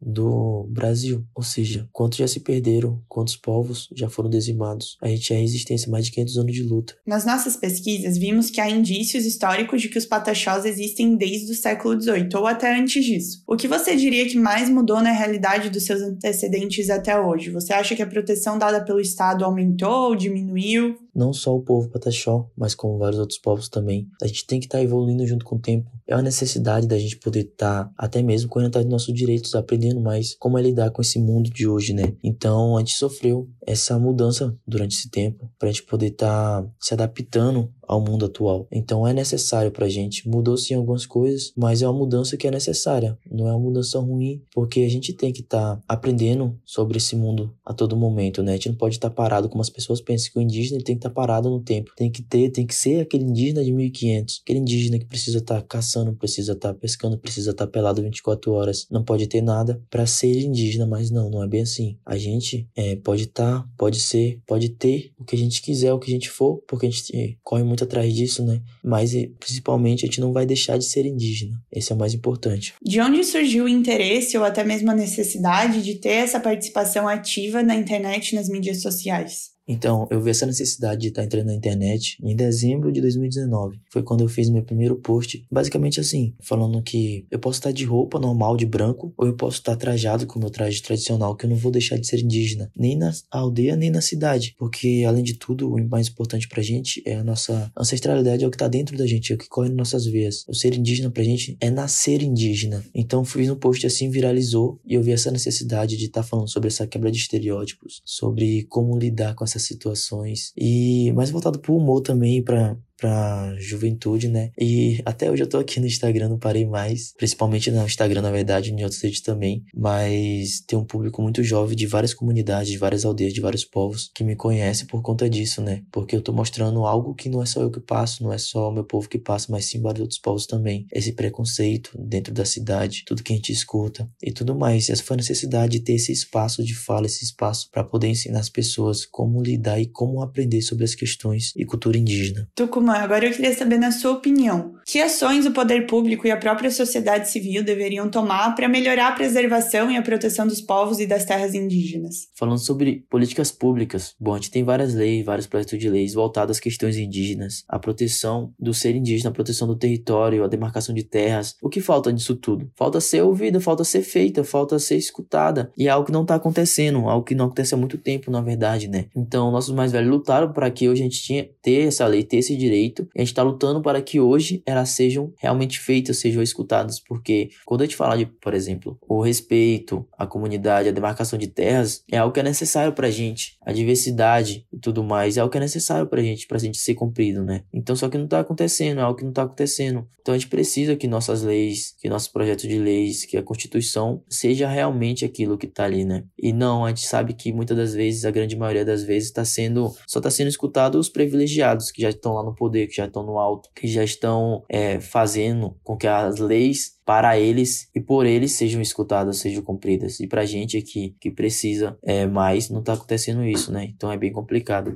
do 0.00 0.66
Brasil. 0.70 1.24
Ou 1.34 1.42
seja, 1.42 1.88
quantos 1.92 2.18
já 2.18 2.28
se 2.28 2.40
perderam, 2.40 3.02
quantos 3.08 3.36
povos 3.36 3.88
já 3.94 4.08
foram 4.08 4.30
dizimados. 4.30 4.96
A 5.00 5.08
gente 5.08 5.32
é 5.32 5.36
resistência 5.36 5.90
mais 5.90 6.06
de 6.06 6.12
500 6.12 6.38
anos 6.38 6.52
de 6.54 6.62
luta. 6.62 6.96
Nas 7.06 7.24
nossas 7.24 7.56
pesquisas, 7.56 8.16
vimos 8.16 8.50
que 8.50 8.60
há 8.60 8.70
indícios 8.70 9.24
históricos 9.24 9.82
de 9.82 9.88
que 9.88 9.98
os 9.98 10.06
pataxós 10.06 10.64
existem 10.64 11.16
desde 11.16 11.52
o 11.52 11.54
século 11.54 12.00
XVIII 12.00 12.28
ou 12.34 12.46
até 12.46 12.78
antes 12.78 13.04
disso. 13.04 13.42
O 13.46 13.56
que 13.56 13.68
você 13.68 13.96
diria 13.96 14.28
que 14.28 14.38
mais 14.38 14.68
mudou 14.68 15.02
na 15.02 15.10
realidade 15.10 15.70
dos 15.70 15.84
seus 15.84 16.00
antecedentes 16.00 16.90
até 16.90 17.18
hoje? 17.18 17.50
Você 17.50 17.72
acha 17.72 17.94
que 17.94 18.02
a 18.02 18.06
proteção 18.06 18.58
dada 18.58 18.84
pelo 18.84 19.00
Estado 19.00 19.44
aumentou 19.44 20.10
ou 20.10 20.16
diminuiu? 20.16 21.03
Não 21.14 21.32
só 21.32 21.54
o 21.54 21.62
povo 21.62 21.88
pataxó, 21.88 22.50
mas 22.56 22.74
como 22.74 22.98
vários 22.98 23.20
outros 23.20 23.38
povos 23.38 23.68
também. 23.68 24.08
A 24.22 24.26
gente 24.26 24.46
tem 24.46 24.58
que 24.58 24.66
estar 24.66 24.78
tá 24.78 24.84
evoluindo 24.84 25.26
junto 25.26 25.44
com 25.44 25.56
o 25.56 25.60
tempo. 25.60 25.90
É 26.06 26.14
uma 26.14 26.22
necessidade 26.22 26.86
da 26.86 26.98
gente 26.98 27.16
poder 27.16 27.40
estar 27.40 27.84
tá, 27.84 27.92
até 27.96 28.22
mesmo 28.22 28.48
correndo 28.48 28.68
atrás 28.68 28.84
dos 28.84 28.92
nossos 28.92 29.14
direitos, 29.14 29.54
aprendendo 29.54 30.00
mais 30.00 30.34
como 30.38 30.58
é 30.58 30.62
lidar 30.62 30.90
com 30.90 31.00
esse 31.00 31.18
mundo 31.18 31.50
de 31.50 31.66
hoje, 31.66 31.92
né? 31.92 32.14
Então 32.22 32.76
a 32.76 32.80
gente 32.80 32.94
sofreu 32.94 33.48
essa 33.66 33.98
mudança 33.98 34.56
durante 34.66 34.96
esse 34.96 35.10
tempo 35.10 35.50
para 35.58 35.68
a 35.68 35.72
gente 35.72 35.84
poder 35.84 36.08
estar 36.08 36.62
tá 36.62 36.70
se 36.80 36.94
adaptando 36.94 37.72
ao 37.86 38.00
mundo 38.00 38.26
atual. 38.26 38.66
Então 38.72 39.06
é 39.06 39.12
necessário 39.12 39.70
pra 39.70 39.88
gente. 39.88 40.28
Mudou 40.28 40.56
sim 40.56 40.74
algumas 40.74 41.06
coisas, 41.06 41.52
mas 41.56 41.82
é 41.82 41.88
uma 41.88 41.98
mudança 41.98 42.36
que 42.36 42.46
é 42.46 42.50
necessária. 42.50 43.18
Não 43.30 43.48
é 43.48 43.52
uma 43.52 43.60
mudança 43.60 43.98
ruim, 43.98 44.42
porque 44.52 44.80
a 44.80 44.88
gente 44.88 45.12
tem 45.12 45.32
que 45.32 45.40
estar 45.40 45.76
tá 45.76 45.82
aprendendo 45.88 46.58
sobre 46.64 46.98
esse 46.98 47.14
mundo 47.16 47.54
a 47.64 47.72
todo 47.72 47.96
momento, 47.96 48.42
né? 48.42 48.52
A 48.52 48.54
gente 48.54 48.70
não 48.70 48.76
pode 48.76 48.96
estar 48.96 49.10
tá 49.10 49.14
parado 49.14 49.48
como 49.48 49.60
as 49.60 49.70
pessoas 49.70 50.00
pensam 50.00 50.32
que 50.32 50.38
o 50.38 50.42
indígena 50.42 50.82
tem 50.82 50.94
que 50.96 51.00
estar 51.00 51.10
tá 51.10 51.14
parado 51.14 51.50
no 51.50 51.60
tempo. 51.60 51.92
Tem 51.96 52.10
que 52.10 52.22
ter, 52.22 52.50
tem 52.50 52.66
que 52.66 52.74
ser 52.74 53.00
aquele 53.00 53.24
indígena 53.24 53.64
de 53.64 53.72
1500, 53.72 54.40
aquele 54.42 54.58
indígena 54.60 54.98
que 54.98 55.06
precisa 55.06 55.38
estar 55.38 55.60
tá 55.60 55.66
caçando, 55.66 56.14
precisa 56.14 56.52
estar 56.52 56.72
tá 56.72 56.78
pescando, 56.78 57.18
precisa 57.18 57.50
estar 57.50 57.66
pelado 57.66 58.02
24 58.02 58.52
horas, 58.52 58.86
não 58.90 59.04
pode 59.04 59.26
ter 59.26 59.42
nada 59.42 59.82
para 59.90 60.06
ser 60.06 60.40
indígena, 60.40 60.86
mas 60.86 61.10
não, 61.10 61.30
não 61.30 61.42
é 61.42 61.48
bem 61.48 61.62
assim. 61.62 61.98
A 62.04 62.16
gente 62.16 62.68
é, 62.76 62.96
pode 62.96 63.24
estar, 63.24 63.53
pode 63.76 64.00
ser, 64.00 64.40
pode 64.46 64.70
ter 64.70 65.12
o 65.18 65.24
que 65.24 65.36
a 65.36 65.38
gente 65.38 65.62
quiser, 65.62 65.92
o 65.92 65.98
que 65.98 66.10
a 66.10 66.14
gente 66.14 66.30
for, 66.30 66.62
porque 66.66 66.86
a 66.86 66.90
gente 66.90 67.38
corre 67.42 67.62
muito 67.62 67.84
atrás 67.84 68.12
disso, 68.14 68.44
né? 68.44 68.60
Mas 68.82 69.12
principalmente 69.38 70.04
a 70.04 70.06
gente 70.06 70.20
não 70.20 70.32
vai 70.32 70.46
deixar 70.46 70.78
de 70.78 70.84
ser 70.84 71.06
indígena. 71.06 71.60
Esse 71.70 71.92
é 71.92 71.94
o 71.94 71.98
mais 71.98 72.14
importante. 72.14 72.74
De 72.82 73.00
onde 73.00 73.24
surgiu 73.24 73.64
o 73.64 73.68
interesse 73.68 74.36
ou 74.36 74.44
até 74.44 74.64
mesmo 74.64 74.90
a 74.90 74.94
necessidade 74.94 75.82
de 75.82 75.94
ter 75.96 76.10
essa 76.10 76.40
participação 76.40 77.08
ativa 77.08 77.62
na 77.62 77.74
internet 77.74 78.30
e 78.30 78.34
nas 78.36 78.48
mídias 78.48 78.82
sociais? 78.82 79.53
Então, 79.66 80.06
eu 80.10 80.20
vi 80.20 80.30
essa 80.30 80.46
necessidade 80.46 81.00
de 81.00 81.08
estar 81.08 81.24
entrando 81.24 81.46
na 81.46 81.54
internet 81.54 82.18
em 82.22 82.36
dezembro 82.36 82.92
de 82.92 83.00
2019. 83.00 83.80
Foi 83.90 84.02
quando 84.02 84.22
eu 84.22 84.28
fiz 84.28 84.50
meu 84.50 84.62
primeiro 84.62 84.96
post, 84.96 85.44
basicamente 85.50 86.00
assim, 86.00 86.34
falando 86.40 86.82
que 86.82 87.26
eu 87.30 87.38
posso 87.38 87.58
estar 87.58 87.72
de 87.72 87.84
roupa 87.84 88.18
normal, 88.18 88.56
de 88.56 88.66
branco, 88.66 89.12
ou 89.16 89.26
eu 89.26 89.34
posso 89.34 89.58
estar 89.58 89.76
trajado 89.76 90.26
com 90.26 90.38
o 90.38 90.40
meu 90.40 90.50
traje 90.50 90.82
tradicional, 90.82 91.34
que 91.34 91.46
eu 91.46 91.50
não 91.50 91.56
vou 91.56 91.72
deixar 91.72 91.96
de 91.96 92.06
ser 92.06 92.20
indígena, 92.20 92.70
nem 92.76 92.96
na 92.96 93.12
aldeia, 93.30 93.74
nem 93.74 93.90
na 93.90 94.00
cidade. 94.00 94.54
Porque, 94.58 95.04
além 95.06 95.24
de 95.24 95.34
tudo, 95.34 95.72
o 95.72 95.88
mais 95.88 96.08
importante 96.08 96.48
pra 96.48 96.62
gente 96.62 97.02
é 97.06 97.14
a 97.16 97.24
nossa 97.24 97.70
ancestralidade, 97.78 98.44
é 98.44 98.46
o 98.46 98.50
que 98.50 98.58
tá 98.58 98.68
dentro 98.68 98.96
da 98.96 99.06
gente, 99.06 99.32
é 99.32 99.34
o 99.36 99.38
que 99.38 99.48
corre 99.48 99.68
nas 99.68 99.78
nossas 99.78 100.04
veias. 100.04 100.44
O 100.46 100.54
ser 100.54 100.74
indígena 100.74 101.10
pra 101.10 101.22
gente 101.22 101.56
é 101.60 101.70
nascer 101.70 102.22
indígena. 102.22 102.84
Então, 102.94 103.24
fiz 103.24 103.48
um 103.48 103.56
post 103.56 103.86
assim, 103.86 104.10
viralizou, 104.10 104.78
e 104.84 104.94
eu 104.94 105.02
vi 105.02 105.12
essa 105.12 105.30
necessidade 105.30 105.96
de 105.96 106.04
estar 106.04 106.22
falando 106.22 106.50
sobre 106.50 106.68
essa 106.68 106.86
quebra 106.86 107.10
de 107.10 107.18
estereótipos, 107.18 108.02
sobre 108.04 108.64
como 108.64 108.98
lidar 108.98 109.34
com 109.34 109.44
essa 109.44 109.53
essas 109.56 109.66
situações. 109.66 110.52
E 110.56 111.12
mais 111.12 111.30
voltado 111.30 111.58
pro 111.58 111.76
humor 111.76 112.00
também, 112.00 112.42
para 112.42 112.76
pra 113.04 113.54
juventude, 113.58 114.28
né? 114.28 114.50
E 114.58 114.98
até 115.04 115.30
hoje 115.30 115.42
eu 115.42 115.46
tô 115.46 115.58
aqui 115.58 115.78
no 115.78 115.86
Instagram, 115.86 116.30
não 116.30 116.38
parei 116.38 116.64
mais. 116.64 117.12
Principalmente 117.18 117.70
no 117.70 117.84
Instagram, 117.84 118.22
na 118.22 118.30
verdade, 118.30 118.72
em 118.72 118.82
outros 118.82 119.02
redes 119.02 119.20
também. 119.20 119.62
Mas 119.76 120.62
tem 120.66 120.78
um 120.78 120.86
público 120.86 121.20
muito 121.20 121.42
jovem 121.42 121.76
de 121.76 121.86
várias 121.86 122.14
comunidades, 122.14 122.72
de 122.72 122.78
várias 122.78 123.04
aldeias, 123.04 123.34
de 123.34 123.42
vários 123.42 123.62
povos 123.62 124.10
que 124.14 124.24
me 124.24 124.34
conhece 124.34 124.86
por 124.86 125.02
conta 125.02 125.28
disso, 125.28 125.60
né? 125.60 125.82
Porque 125.92 126.16
eu 126.16 126.22
tô 126.22 126.32
mostrando 126.32 126.86
algo 126.86 127.14
que 127.14 127.28
não 127.28 127.42
é 127.42 127.46
só 127.46 127.60
eu 127.60 127.70
que 127.70 127.78
passo, 127.78 128.24
não 128.24 128.32
é 128.32 128.38
só 128.38 128.70
o 128.70 128.72
meu 128.72 128.84
povo 128.84 129.06
que 129.06 129.18
passa, 129.18 129.48
mas 129.52 129.66
sim 129.66 129.82
vários 129.82 130.00
outros 130.00 130.18
povos 130.18 130.46
também. 130.46 130.86
Esse 130.90 131.12
preconceito 131.12 131.90
dentro 131.98 132.32
da 132.32 132.46
cidade, 132.46 133.04
tudo 133.06 133.22
que 133.22 133.34
a 133.34 133.36
gente 133.36 133.52
escuta 133.52 134.08
e 134.22 134.32
tudo 134.32 134.54
mais. 134.54 134.88
Essa 134.88 135.02
foi 135.02 135.16
a 135.16 135.18
necessidade 135.18 135.72
de 135.72 135.84
ter 135.84 135.92
esse 135.92 136.10
espaço 136.10 136.64
de 136.64 136.74
fala, 136.74 137.04
esse 137.04 137.22
espaço 137.22 137.68
para 137.70 137.84
poder 137.84 138.08
ensinar 138.08 138.40
as 138.40 138.48
pessoas 138.48 139.04
como 139.04 139.42
lidar 139.42 139.78
e 139.78 139.84
como 139.84 140.22
aprender 140.22 140.62
sobre 140.62 140.84
as 140.84 140.94
questões 140.94 141.52
e 141.54 141.66
cultura 141.66 141.98
indígena. 141.98 142.48
Tucumã 142.54 142.93
agora 143.02 143.26
eu 143.26 143.32
queria 143.32 143.54
saber, 143.54 143.78
na 143.78 143.90
sua 143.90 144.12
opinião, 144.12 144.74
que 144.86 145.00
ações 145.00 145.46
o 145.46 145.52
poder 145.52 145.86
público 145.86 146.26
e 146.26 146.30
a 146.30 146.36
própria 146.36 146.70
sociedade 146.70 147.30
civil 147.30 147.64
deveriam 147.64 148.08
tomar 148.10 148.54
para 148.54 148.68
melhorar 148.68 149.08
a 149.08 149.12
preservação 149.12 149.90
e 149.90 149.96
a 149.96 150.02
proteção 150.02 150.46
dos 150.46 150.60
povos 150.60 151.00
e 151.00 151.06
das 151.06 151.24
terras 151.24 151.54
indígenas? 151.54 152.28
Falando 152.36 152.58
sobre 152.58 153.04
políticas 153.08 153.50
públicas, 153.50 154.14
bom, 154.20 154.34
a 154.34 154.36
gente 154.36 154.50
tem 154.50 154.62
várias 154.62 154.94
leis, 154.94 155.24
vários 155.24 155.46
projetos 155.46 155.78
de 155.78 155.88
leis 155.88 156.14
voltados 156.14 156.56
às 156.56 156.60
questões 156.60 156.96
indígenas, 156.96 157.64
a 157.68 157.78
proteção 157.78 158.52
do 158.58 158.74
ser 158.74 158.94
indígena, 158.94 159.30
a 159.30 159.32
proteção 159.32 159.66
do 159.66 159.76
território, 159.76 160.44
a 160.44 160.48
demarcação 160.48 160.94
de 160.94 161.02
terras. 161.02 161.56
O 161.62 161.68
que 161.68 161.80
falta 161.80 162.12
disso 162.12 162.36
tudo? 162.36 162.70
Falta 162.76 163.00
ser 163.00 163.22
ouvida, 163.22 163.60
falta 163.60 163.84
ser 163.84 164.02
feita, 164.02 164.44
falta 164.44 164.78
ser 164.78 164.96
escutada. 164.96 165.72
E 165.76 165.86
é 165.86 165.90
algo 165.90 166.06
que 166.06 166.12
não 166.12 166.22
está 166.22 166.34
acontecendo, 166.34 167.08
algo 167.08 167.24
que 167.24 167.34
não 167.34 167.46
acontece 167.46 167.74
há 167.74 167.76
muito 167.76 167.98
tempo, 167.98 168.30
na 168.30 168.40
verdade, 168.40 168.88
né? 168.88 169.06
Então, 169.16 169.50
nossos 169.50 169.74
mais 169.74 169.92
velhos 169.92 170.10
lutaram 170.10 170.52
para 170.52 170.70
que 170.70 170.88
hoje 170.88 171.02
a 171.02 171.04
gente 171.04 171.22
tinha 171.22 171.48
ter 171.62 171.88
essa 171.88 172.06
lei, 172.06 172.22
ter 172.22 172.38
esse 172.38 172.56
direito 172.56 172.83
direito. 172.84 173.08
E 173.14 173.20
a 173.20 173.22
gente 173.22 173.32
está 173.32 173.42
lutando 173.42 173.80
para 173.80 174.00
que 174.02 174.20
hoje 174.20 174.62
elas 174.66 174.90
sejam 174.90 175.32
realmente 175.38 175.80
feitas, 175.80 176.18
sejam 176.18 176.42
escutadas, 176.42 177.00
porque 177.00 177.50
quando 177.64 177.82
a 177.82 177.84
gente 177.84 177.96
fala 177.96 178.16
de, 178.16 178.26
por 178.26 178.54
exemplo, 178.54 178.98
o 179.08 179.22
respeito 179.22 180.06
à 180.16 180.26
comunidade, 180.26 180.88
a 180.88 180.92
demarcação 180.92 181.38
de 181.38 181.46
terras, 181.46 182.04
é 182.10 182.18
algo 182.18 182.32
que 182.32 182.40
é 182.40 182.42
necessário 182.42 182.92
para 182.92 183.08
a 183.08 183.10
gente. 183.10 183.56
A 183.62 183.72
diversidade 183.72 184.66
e 184.72 184.78
tudo 184.78 185.02
mais 185.02 185.36
é 185.36 185.40
algo 185.40 185.50
que 185.50 185.58
é 185.58 185.60
necessário 185.60 186.06
para 186.06 186.20
a 186.20 186.24
gente, 186.24 186.46
para 186.46 186.56
a 186.56 186.60
gente 186.60 186.78
ser 186.78 186.94
cumprido, 186.94 187.42
né? 187.42 187.62
Então, 187.72 187.96
só 187.96 188.08
que 188.08 188.18
não 188.18 188.24
está 188.24 188.40
acontecendo, 188.40 189.00
é 189.00 189.02
algo 189.02 189.16
que 189.16 189.24
não 189.24 189.30
está 189.30 189.42
acontecendo. 189.42 190.06
Então, 190.20 190.34
a 190.34 190.38
gente 190.38 190.48
precisa 190.48 190.96
que 190.96 191.06
nossas 191.06 191.42
leis, 191.42 191.94
que 192.00 192.08
nossos 192.08 192.28
projetos 192.28 192.68
de 192.68 192.78
leis, 192.78 193.24
que 193.24 193.36
a 193.36 193.42
Constituição 193.42 194.22
seja 194.28 194.68
realmente 194.68 195.24
aquilo 195.24 195.58
que 195.58 195.66
está 195.66 195.84
ali, 195.84 196.04
né? 196.04 196.24
E 196.38 196.52
não, 196.52 196.84
a 196.84 196.88
gente 196.88 197.06
sabe 197.06 197.34
que 197.34 197.52
muitas 197.52 197.76
das 197.76 197.94
vezes, 197.94 198.24
a 198.24 198.30
grande 198.30 198.56
maioria 198.56 198.84
das 198.84 199.02
vezes, 199.02 199.28
está 199.28 199.44
sendo 199.44 199.94
só 200.06 200.18
está 200.18 200.30
sendo 200.30 200.48
escutado 200.48 200.98
os 200.98 201.08
privilegiados 201.08 201.90
que 201.90 202.02
já 202.02 202.08
estão 202.08 202.34
lá 202.34 202.42
no 202.42 202.54
poder, 202.54 202.63
que 202.70 202.96
já 202.96 203.06
estão 203.06 203.24
no 203.24 203.38
alto, 203.38 203.70
que 203.74 203.86
já 203.86 204.04
estão 204.04 204.62
é, 204.68 205.00
fazendo 205.00 205.76
com 205.82 205.96
que 205.96 206.06
as 206.06 206.38
leis 206.38 206.98
para 207.04 207.38
eles 207.38 207.88
e 207.94 208.00
por 208.00 208.26
eles 208.26 208.52
sejam 208.52 208.80
escutadas, 208.80 209.38
sejam 209.38 209.62
cumpridas. 209.62 210.20
E 210.20 210.26
para 210.26 210.42
a 210.42 210.46
gente 210.46 210.76
aqui 210.76 211.14
que 211.20 211.30
precisa 211.30 211.98
é, 212.02 212.26
mais, 212.26 212.70
não 212.70 212.80
está 212.80 212.94
acontecendo 212.94 213.44
isso, 213.44 213.72
né? 213.72 213.84
Então 213.84 214.10
é 214.10 214.16
bem 214.16 214.32
complicado. 214.32 214.94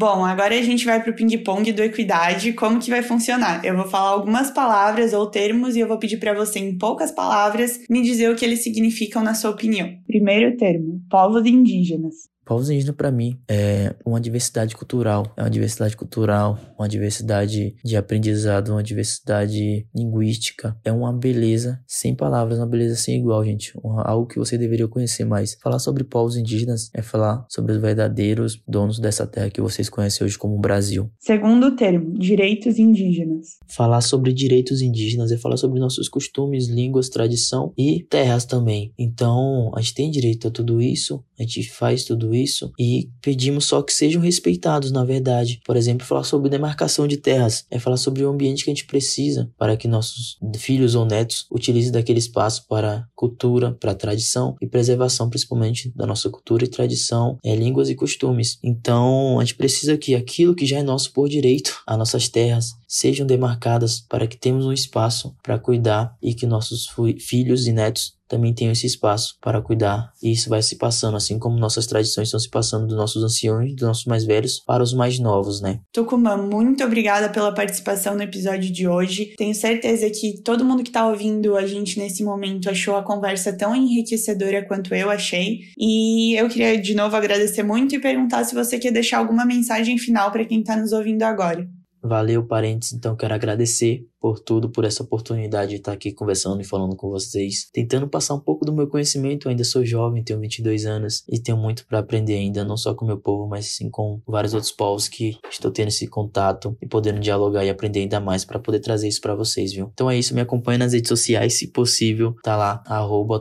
Bom, 0.00 0.24
agora 0.24 0.56
a 0.56 0.62
gente 0.62 0.84
vai 0.84 1.02
para 1.02 1.10
o 1.10 1.14
ping-pong 1.14 1.72
do 1.72 1.82
Equidade. 1.82 2.52
Como 2.52 2.78
que 2.78 2.88
vai 2.88 3.02
funcionar? 3.02 3.64
Eu 3.64 3.74
vou 3.74 3.84
falar 3.84 4.10
algumas 4.10 4.48
palavras 4.48 5.12
ou 5.12 5.26
termos 5.28 5.74
e 5.74 5.80
eu 5.80 5.88
vou 5.88 5.98
pedir 5.98 6.18
para 6.18 6.32
você, 6.32 6.60
em 6.60 6.78
poucas 6.78 7.10
palavras, 7.10 7.80
me 7.90 8.00
dizer 8.00 8.30
o 8.30 8.36
que 8.36 8.44
eles 8.44 8.62
significam 8.62 9.24
na 9.24 9.34
sua 9.34 9.50
opinião. 9.50 9.92
Primeiro 10.06 10.56
termo: 10.56 11.02
povos 11.10 11.44
indígenas. 11.44 12.14
Povos 12.48 12.70
indígenas, 12.70 12.96
para 12.96 13.12
mim, 13.12 13.38
é 13.46 13.94
uma 14.06 14.18
diversidade 14.18 14.74
cultural. 14.74 15.30
É 15.36 15.42
uma 15.42 15.50
diversidade 15.50 15.94
cultural, 15.94 16.58
uma 16.78 16.88
diversidade 16.88 17.76
de 17.84 17.94
aprendizado, 17.94 18.70
uma 18.70 18.82
diversidade 18.82 19.86
linguística. 19.94 20.74
É 20.82 20.90
uma 20.90 21.12
beleza 21.12 21.78
sem 21.86 22.14
palavras, 22.14 22.58
uma 22.58 22.66
beleza 22.66 22.96
sem 22.96 23.20
igual, 23.20 23.44
gente. 23.44 23.74
algo 23.84 24.26
que 24.26 24.38
você 24.38 24.56
deveria 24.56 24.88
conhecer 24.88 25.26
mais. 25.26 25.58
Falar 25.62 25.78
sobre 25.78 26.04
povos 26.04 26.38
indígenas 26.38 26.88
é 26.94 27.02
falar 27.02 27.44
sobre 27.50 27.72
os 27.72 27.78
verdadeiros 27.82 28.58
donos 28.66 28.98
dessa 28.98 29.26
terra 29.26 29.50
que 29.50 29.60
vocês 29.60 29.90
conhecem 29.90 30.24
hoje 30.24 30.38
como 30.38 30.58
Brasil. 30.58 31.10
Segundo 31.18 31.76
termo, 31.76 32.18
direitos 32.18 32.78
indígenas. 32.78 33.58
Falar 33.68 34.00
sobre 34.00 34.32
direitos 34.32 34.80
indígenas 34.80 35.30
é 35.30 35.36
falar 35.36 35.58
sobre 35.58 35.78
nossos 35.78 36.08
costumes, 36.08 36.66
línguas, 36.66 37.10
tradição 37.10 37.74
e 37.76 38.06
terras 38.08 38.46
também. 38.46 38.94
Então, 38.98 39.70
a 39.74 39.82
gente 39.82 39.94
tem 39.94 40.10
direito 40.10 40.48
a 40.48 40.50
tudo 40.50 40.80
isso, 40.80 41.22
a 41.38 41.42
gente 41.42 41.70
faz 41.70 42.04
tudo 42.04 42.34
isso 42.34 42.72
e 42.78 43.10
pedimos 43.22 43.66
só 43.66 43.82
que 43.82 43.92
sejam 43.92 44.20
respeitados, 44.20 44.90
na 44.90 45.04
verdade. 45.04 45.60
Por 45.64 45.76
exemplo, 45.76 46.06
falar 46.06 46.24
sobre 46.24 46.50
demarcação 46.50 47.06
de 47.06 47.16
terras, 47.16 47.64
é 47.70 47.78
falar 47.78 47.96
sobre 47.96 48.24
o 48.24 48.30
ambiente 48.30 48.64
que 48.64 48.70
a 48.70 48.74
gente 48.74 48.86
precisa 48.86 49.50
para 49.56 49.76
que 49.76 49.88
nossos 49.88 50.36
filhos 50.56 50.94
ou 50.94 51.04
netos 51.04 51.46
utilizem 51.50 51.92
daquele 51.92 52.18
espaço 52.18 52.66
para 52.68 53.06
cultura, 53.14 53.72
para 53.72 53.94
tradição 53.94 54.56
e 54.60 54.66
preservação, 54.66 55.28
principalmente 55.28 55.92
da 55.94 56.06
nossa 56.06 56.28
cultura 56.30 56.64
e 56.64 56.68
tradição, 56.68 57.38
é, 57.44 57.54
línguas 57.54 57.88
e 57.88 57.94
costumes. 57.94 58.58
Então, 58.62 59.38
a 59.38 59.44
gente 59.44 59.56
precisa 59.56 59.96
que 59.96 60.14
aquilo 60.14 60.54
que 60.54 60.66
já 60.66 60.78
é 60.78 60.82
nosso 60.82 61.12
por 61.12 61.28
direito, 61.28 61.80
as 61.86 61.98
nossas 61.98 62.28
terras, 62.28 62.72
sejam 62.86 63.26
demarcadas 63.26 64.00
para 64.00 64.26
que 64.26 64.36
tenhamos 64.36 64.66
um 64.66 64.72
espaço 64.72 65.36
para 65.42 65.58
cuidar 65.58 66.16
e 66.22 66.34
que 66.34 66.46
nossos 66.46 66.88
filhos 67.20 67.66
e 67.66 67.72
netos 67.72 68.17
também 68.28 68.54
tenham 68.54 68.72
esse 68.72 68.86
espaço 68.86 69.36
para 69.40 69.62
cuidar. 69.62 70.12
E 70.22 70.32
isso 70.32 70.48
vai 70.50 70.62
se 70.62 70.76
passando, 70.76 71.16
assim 71.16 71.38
como 71.38 71.58
nossas 71.58 71.86
tradições 71.86 72.28
estão 72.28 72.38
se 72.38 72.50
passando 72.50 72.86
dos 72.86 72.96
nossos 72.96 73.22
anciões, 73.22 73.74
dos 73.74 73.86
nossos 73.86 74.04
mais 74.04 74.24
velhos, 74.24 74.60
para 74.60 74.82
os 74.82 74.92
mais 74.92 75.18
novos, 75.18 75.60
né? 75.60 75.80
Tucumã, 75.92 76.36
muito 76.36 76.84
obrigada 76.84 77.28
pela 77.28 77.52
participação 77.52 78.14
no 78.14 78.22
episódio 78.22 78.72
de 78.72 78.86
hoje. 78.86 79.34
Tenho 79.36 79.54
certeza 79.54 80.08
que 80.10 80.42
todo 80.42 80.64
mundo 80.64 80.82
que 80.82 80.90
está 80.90 81.06
ouvindo 81.06 81.56
a 81.56 81.66
gente 81.66 81.98
nesse 81.98 82.22
momento 82.22 82.68
achou 82.68 82.96
a 82.96 83.02
conversa 83.02 83.52
tão 83.56 83.74
enriquecedora 83.74 84.66
quanto 84.66 84.94
eu 84.94 85.10
achei. 85.10 85.60
E 85.78 86.34
eu 86.38 86.48
queria 86.48 86.80
de 86.80 86.94
novo 86.94 87.16
agradecer 87.16 87.62
muito 87.62 87.94
e 87.94 88.00
perguntar 88.00 88.44
se 88.44 88.54
você 88.54 88.78
quer 88.78 88.92
deixar 88.92 89.18
alguma 89.18 89.44
mensagem 89.44 89.98
final 89.98 90.30
para 90.30 90.44
quem 90.44 90.60
está 90.60 90.76
nos 90.76 90.92
ouvindo 90.92 91.22
agora. 91.22 91.66
Valeu, 92.02 92.46
parentes. 92.46 92.92
Então, 92.92 93.16
quero 93.16 93.34
agradecer 93.34 94.06
por 94.20 94.40
tudo, 94.40 94.70
por 94.70 94.84
essa 94.84 95.02
oportunidade 95.02 95.70
de 95.70 95.76
estar 95.76 95.92
aqui 95.92 96.12
conversando 96.12 96.60
e 96.60 96.64
falando 96.64 96.96
com 96.96 97.10
vocês, 97.10 97.68
tentando 97.72 98.08
passar 98.08 98.34
um 98.34 98.40
pouco 98.40 98.64
do 98.64 98.72
meu 98.72 98.88
conhecimento. 98.88 99.46
Eu 99.46 99.50
ainda 99.50 99.64
sou 99.64 99.84
jovem, 99.84 100.22
tenho 100.22 100.40
22 100.40 100.86
anos 100.86 101.24
e 101.28 101.40
tenho 101.40 101.56
muito 101.56 101.86
para 101.86 101.98
aprender 101.98 102.34
ainda, 102.34 102.64
não 102.64 102.76
só 102.76 102.94
com 102.94 103.04
o 103.04 103.08
meu 103.08 103.18
povo, 103.18 103.48
mas 103.48 103.76
sim 103.76 103.90
com 103.90 104.20
vários 104.26 104.54
outros 104.54 104.72
povos 104.72 105.08
que 105.08 105.38
estou 105.50 105.70
tendo 105.70 105.88
esse 105.88 106.06
contato 106.06 106.76
e 106.82 106.86
podendo 106.86 107.20
dialogar 107.20 107.64
e 107.64 107.70
aprender 107.70 108.00
ainda 108.00 108.20
mais 108.20 108.44
para 108.44 108.58
poder 108.58 108.80
trazer 108.80 109.08
isso 109.08 109.20
para 109.20 109.34
vocês, 109.34 109.72
viu? 109.72 109.90
Então 109.92 110.10
é 110.10 110.18
isso, 110.18 110.34
me 110.34 110.40
acompanhe 110.40 110.78
nas 110.78 110.92
redes 110.92 111.08
sociais, 111.08 111.58
se 111.58 111.68
possível, 111.68 112.34
tá 112.42 112.56
lá, 112.56 112.82
arroba 112.86 113.38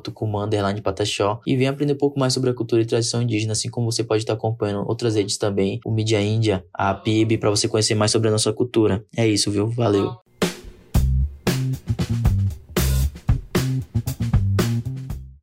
e 1.46 1.56
vem 1.56 1.68
aprender 1.68 1.94
um 1.94 1.98
pouco 1.98 2.20
mais 2.20 2.34
sobre 2.34 2.50
a 2.50 2.54
cultura 2.54 2.82
e 2.82 2.86
tradição 2.86 3.22
indígena, 3.22 3.54
assim 3.54 3.70
como 3.70 3.92
você 3.92 4.04
pode 4.04 4.24
estar 4.24 4.34
acompanhando 4.34 4.88
outras 4.88 5.16
redes 5.16 5.38
também, 5.38 5.80
o 5.86 5.92
Mídia 5.92 6.22
Índia, 6.22 6.64
a 6.74 6.94
PIB, 6.94 7.38
para 7.38 7.50
você 7.50 7.68
conhecer 7.68 7.96
mais 7.96 8.12
sobre 8.12 8.28
a 8.28 8.32
nossa 8.32 8.52
cultura. 8.54 9.06
É 9.16 9.28
isso, 9.28 9.52
viu? 9.52 9.68
Valeu! 9.70 10.27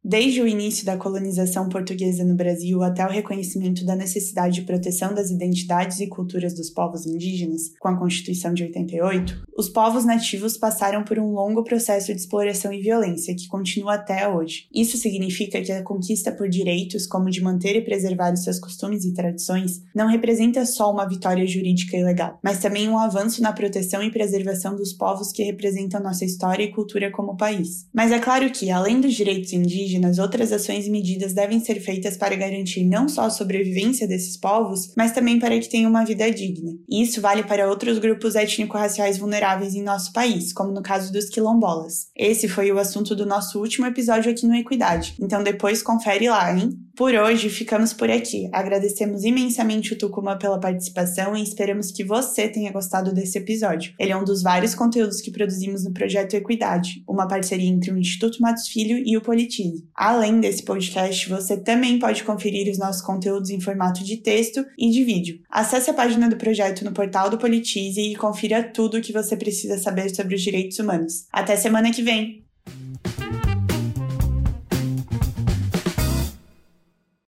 Desde 0.06 0.42
o 0.42 0.46
início 0.46 0.84
da 0.84 0.98
colonização 0.98 1.66
portuguesa 1.66 2.22
no 2.22 2.34
Brasil 2.34 2.82
até 2.82 3.06
o 3.06 3.08
reconhecimento 3.08 3.86
da 3.86 3.96
necessidade 3.96 4.56
de 4.56 4.66
proteção 4.66 5.14
das 5.14 5.30
identidades 5.30 5.98
e 5.98 6.06
culturas 6.06 6.52
dos 6.52 6.68
povos 6.68 7.06
indígenas, 7.06 7.72
com 7.80 7.88
a 7.88 7.98
Constituição 7.98 8.52
de 8.52 8.64
88, 8.64 9.44
os 9.56 9.70
povos 9.70 10.04
nativos 10.04 10.58
passaram 10.58 11.04
por 11.04 11.18
um 11.18 11.32
longo 11.32 11.64
processo 11.64 12.12
de 12.12 12.20
exploração 12.20 12.70
e 12.70 12.82
violência 12.82 13.34
que 13.34 13.48
continua 13.48 13.94
até 13.94 14.28
hoje. 14.28 14.66
Isso 14.74 14.98
significa 14.98 15.62
que 15.62 15.72
a 15.72 15.82
conquista 15.82 16.30
por 16.30 16.50
direitos, 16.50 17.06
como 17.06 17.30
de 17.30 17.40
manter 17.40 17.74
e 17.74 17.80
preservar 17.80 18.34
os 18.34 18.44
seus 18.44 18.58
costumes 18.58 19.06
e 19.06 19.14
tradições, 19.14 19.80
não 19.94 20.06
representa 20.06 20.66
só 20.66 20.92
uma 20.92 21.08
vitória 21.08 21.46
jurídica 21.46 21.96
e 21.96 22.04
legal, 22.04 22.38
mas 22.44 22.58
também 22.58 22.90
um 22.90 22.98
avanço 22.98 23.40
na 23.40 23.54
proteção 23.54 24.02
e 24.02 24.10
preservação 24.10 24.76
dos 24.76 24.92
povos 24.92 25.32
que 25.32 25.44
representam 25.44 26.02
nossa 26.02 26.26
história 26.26 26.62
e 26.62 26.72
cultura 26.72 27.10
como 27.10 27.38
país. 27.38 27.86
Mas 27.90 28.12
é 28.12 28.18
claro 28.18 28.50
que, 28.50 28.70
além 28.70 29.00
dos 29.00 29.14
direitos 29.14 29.54
indígenas, 29.54 29.94
indígenas, 30.04 30.18
outras 30.18 30.52
ações 30.52 30.86
e 30.86 30.90
medidas 30.90 31.32
devem 31.32 31.60
ser 31.60 31.80
feitas 31.80 32.16
para 32.16 32.36
garantir 32.36 32.84
não 32.84 33.08
só 33.08 33.22
a 33.22 33.30
sobrevivência 33.30 34.06
desses 34.06 34.36
povos, 34.36 34.92
mas 34.96 35.12
também 35.12 35.38
para 35.38 35.58
que 35.58 35.68
tenham 35.68 35.90
uma 35.90 36.04
vida 36.04 36.30
digna. 36.30 36.72
E 36.88 37.02
isso 37.02 37.20
vale 37.20 37.42
para 37.42 37.68
outros 37.68 37.98
grupos 37.98 38.34
étnico-raciais 38.34 39.18
vulneráveis 39.18 39.74
em 39.74 39.82
nosso 39.82 40.12
país, 40.12 40.52
como 40.52 40.72
no 40.72 40.82
caso 40.82 41.12
dos 41.12 41.28
quilombolas. 41.28 42.08
Esse 42.16 42.48
foi 42.48 42.70
o 42.70 42.78
assunto 42.78 43.14
do 43.14 43.26
nosso 43.26 43.58
último 43.58 43.86
episódio 43.86 44.30
aqui 44.30 44.46
no 44.46 44.54
Equidade, 44.54 45.14
então 45.20 45.42
depois 45.42 45.82
confere 45.82 46.28
lá, 46.28 46.56
hein? 46.56 46.70
Por 46.96 47.12
hoje, 47.12 47.50
ficamos 47.50 47.92
por 47.92 48.08
aqui. 48.08 48.48
Agradecemos 48.52 49.24
imensamente 49.24 49.92
o 49.92 49.98
Tucumã 49.98 50.38
pela 50.38 50.60
participação 50.60 51.36
e 51.36 51.42
esperamos 51.42 51.90
que 51.90 52.04
você 52.04 52.48
tenha 52.48 52.70
gostado 52.70 53.12
desse 53.12 53.36
episódio. 53.36 53.92
Ele 53.98 54.12
é 54.12 54.16
um 54.16 54.24
dos 54.24 54.42
vários 54.42 54.76
conteúdos 54.76 55.20
que 55.20 55.32
produzimos 55.32 55.84
no 55.84 55.92
projeto 55.92 56.34
Equidade, 56.34 57.02
uma 57.08 57.26
parceria 57.26 57.68
entre 57.68 57.90
o 57.90 57.98
Instituto 57.98 58.40
Matos 58.40 58.68
Filho 58.68 59.02
e 59.04 59.16
o 59.16 59.20
Politize. 59.20 59.84
Além 59.94 60.40
desse 60.40 60.62
podcast, 60.62 61.28
você 61.28 61.56
também 61.56 61.98
pode 61.98 62.24
conferir 62.24 62.70
os 62.70 62.78
nossos 62.78 63.02
conteúdos 63.02 63.50
em 63.50 63.60
formato 63.60 64.02
de 64.02 64.16
texto 64.16 64.64
e 64.76 64.90
de 64.90 65.04
vídeo. 65.04 65.40
Acesse 65.48 65.90
a 65.90 65.94
página 65.94 66.28
do 66.28 66.36
projeto 66.36 66.84
no 66.84 66.92
portal 66.92 67.30
do 67.30 67.38
Politize 67.38 68.00
e 68.00 68.16
confira 68.16 68.62
tudo 68.62 68.98
o 68.98 69.00
que 69.00 69.12
você 69.12 69.36
precisa 69.36 69.78
saber 69.78 70.14
sobre 70.14 70.34
os 70.34 70.42
direitos 70.42 70.78
humanos. 70.78 71.26
Até 71.32 71.56
semana 71.56 71.92
que 71.92 72.02
vem! 72.02 72.43